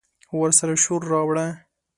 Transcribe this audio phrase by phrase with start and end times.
[0.39, 1.47] ورسره شور، راوړه